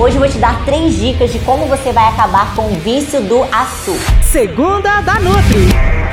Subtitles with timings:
[0.00, 3.20] Hoje eu vou te dar três dicas de como você vai acabar com o vício
[3.20, 4.22] do açúcar.
[4.22, 5.66] Segunda da Nutri.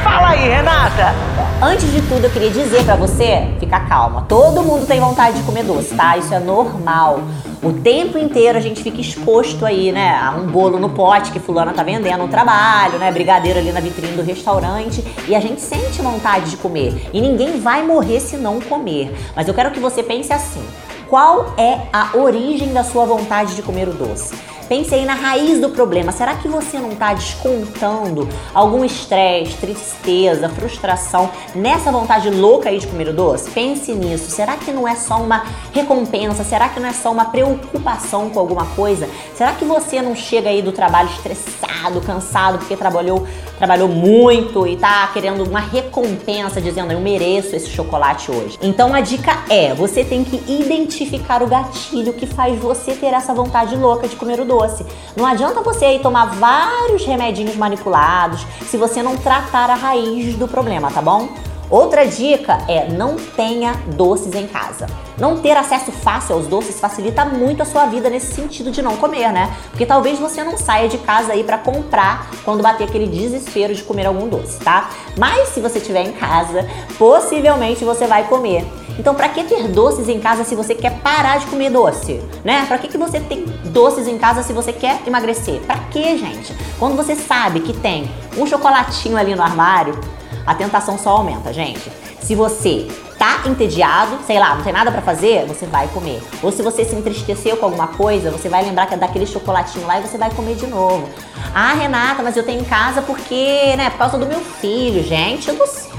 [0.04, 1.14] Fala aí, Renata!
[1.62, 4.26] Antes de tudo, eu queria dizer para você ficar calma.
[4.28, 6.18] Todo mundo tem vontade de comer doce, tá?
[6.18, 7.20] Isso é normal.
[7.62, 11.40] O tempo inteiro a gente fica exposto aí, né, a um bolo no pote que
[11.40, 15.62] fulana tá vendendo no trabalho, né, brigadeiro ali na vitrine do restaurante, e a gente
[15.62, 17.08] sente vontade de comer.
[17.14, 19.16] E ninguém vai morrer se não comer.
[19.36, 20.64] Mas eu quero que você pense assim:
[21.08, 24.36] qual é a origem da sua vontade de comer o doce?
[24.68, 26.12] Pense aí na raiz do problema.
[26.12, 32.88] Será que você não está descontando algum estresse, tristeza, frustração nessa vontade louca aí de
[32.88, 33.52] comer o doce?
[33.52, 34.32] Pense nisso.
[34.32, 36.44] Será que não é só uma recompensa?
[36.44, 39.08] Será que não é só uma preocupação com alguma coisa?
[39.36, 43.28] Será que você não chega aí do trabalho estressado, cansado porque trabalhou,
[43.60, 48.58] trabalhou muito e tá querendo uma recompensa dizendo eu mereço esse chocolate hoje?
[48.64, 53.32] Então a dica é, você tem que identificar o gatilho que faz você ter essa
[53.32, 54.86] vontade louca de comer o doce doce.
[55.16, 60.48] Não adianta você aí tomar vários remedinhos manipulados se você não tratar a raiz do
[60.48, 61.28] problema, tá bom?
[61.70, 64.86] Outra dica é não tenha doces em casa.
[65.18, 68.98] Não ter acesso fácil aos doces facilita muito a sua vida nesse sentido de não
[68.98, 69.52] comer, né?
[69.72, 73.82] Porque talvez você não saia de casa aí para comprar quando bater aquele desespero de
[73.82, 74.90] comer algum doce, tá?
[75.18, 76.68] Mas se você estiver em casa,
[77.00, 78.64] possivelmente você vai comer.
[78.98, 82.66] Então, para que ter doces em casa se você quer parar de comer doce, né?
[82.68, 85.60] Para que, que você tem doces em casa se você quer emagrecer?
[85.62, 86.56] Para que, gente?
[86.80, 90.00] Quando você sabe que tem um chocolatinho ali no armário,
[90.46, 91.92] a tentação só aumenta, gente.
[92.22, 92.88] Se você
[93.18, 96.22] tá entediado, sei lá, não tem nada para fazer, você vai comer.
[96.42, 99.86] Ou se você se entristeceu com alguma coisa, você vai lembrar que é daquele chocolatinho
[99.86, 101.08] lá e você vai comer de novo.
[101.54, 105.52] Ah, Renata, mas eu tenho em casa porque, né, por causa do meu filho, gente
[105.52, 105.95] do céu.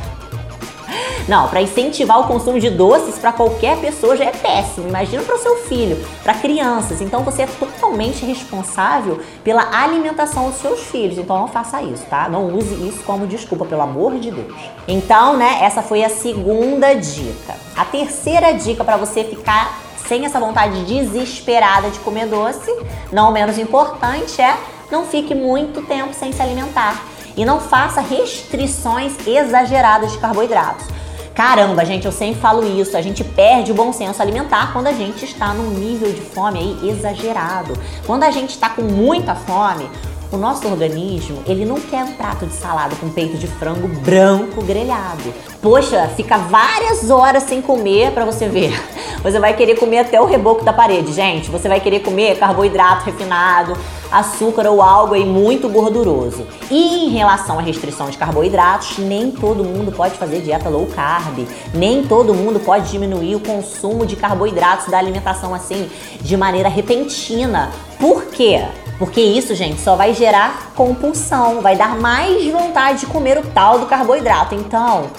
[1.28, 4.88] Não, para incentivar o consumo de doces para qualquer pessoa já é péssimo.
[4.88, 7.00] Imagina para o seu filho, para crianças.
[7.00, 11.18] Então você é totalmente responsável pela alimentação dos seus filhos.
[11.18, 12.28] Então não faça isso, tá?
[12.28, 14.54] Não use isso como desculpa, pelo amor de Deus.
[14.86, 17.54] Então, né, essa foi a segunda dica.
[17.76, 22.72] A terceira dica para você ficar sem essa vontade desesperada de comer doce,
[23.12, 24.56] não menos importante, é
[24.90, 27.02] não fique muito tempo sem se alimentar
[27.36, 30.86] e não faça restrições exageradas de carboidratos.
[31.34, 32.96] Caramba, gente, eu sempre falo isso.
[32.96, 36.58] A gente perde o bom senso alimentar quando a gente está num nível de fome
[36.58, 37.74] aí exagerado.
[38.06, 39.86] Quando a gente está com muita fome,
[40.32, 44.62] o nosso organismo, ele não quer um prato de salada com peito de frango branco
[44.62, 45.32] grelhado.
[45.62, 48.72] Poxa, fica várias horas sem comer para você ver.
[49.22, 51.50] Você vai querer comer até o reboco da parede, gente.
[51.50, 53.76] Você vai querer comer carboidrato refinado,
[54.12, 56.46] açúcar ou algo aí muito gorduroso.
[56.70, 61.44] E em relação à restrição de carboidratos, nem todo mundo pode fazer dieta low carb,
[61.74, 65.88] nem todo mundo pode diminuir o consumo de carboidratos da alimentação assim
[66.20, 67.72] de maneira repentina.
[67.98, 68.64] Por quê?
[68.98, 73.78] Porque isso, gente, só vai gerar compulsão, vai dar mais vontade de comer o tal
[73.78, 74.54] do carboidrato.
[74.54, 75.10] Então,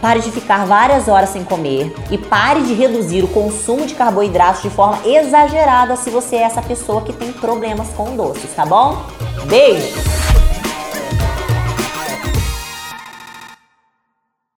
[0.00, 4.62] Pare de ficar várias horas sem comer e pare de reduzir o consumo de carboidratos
[4.62, 9.04] de forma exagerada se você é essa pessoa que tem problemas com doces, tá bom?
[9.46, 10.29] Beijo!